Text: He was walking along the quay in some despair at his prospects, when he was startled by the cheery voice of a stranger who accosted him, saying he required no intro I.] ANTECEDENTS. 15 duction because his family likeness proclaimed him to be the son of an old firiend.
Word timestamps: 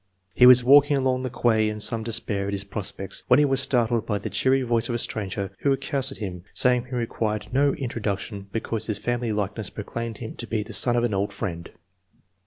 He 0.33 0.47
was 0.47 0.63
walking 0.63 0.97
along 0.97 1.21
the 1.21 1.29
quay 1.29 1.69
in 1.69 1.79
some 1.79 2.01
despair 2.01 2.47
at 2.47 2.53
his 2.53 2.63
prospects, 2.63 3.23
when 3.27 3.37
he 3.37 3.45
was 3.45 3.61
startled 3.61 4.03
by 4.03 4.17
the 4.17 4.31
cheery 4.31 4.63
voice 4.63 4.89
of 4.89 4.95
a 4.95 4.97
stranger 4.97 5.51
who 5.59 5.71
accosted 5.71 6.17
him, 6.17 6.43
saying 6.55 6.85
he 6.85 6.95
required 6.95 7.49
no 7.53 7.75
intro 7.75 7.99
I.] 7.99 8.09
ANTECEDENTS. 8.09 8.45
15 8.45 8.45
duction 8.45 8.51
because 8.51 8.87
his 8.87 8.97
family 8.97 9.31
likeness 9.31 9.69
proclaimed 9.69 10.17
him 10.17 10.33
to 10.37 10.47
be 10.47 10.63
the 10.63 10.73
son 10.73 10.95
of 10.95 11.03
an 11.03 11.13
old 11.13 11.29
firiend. 11.29 11.67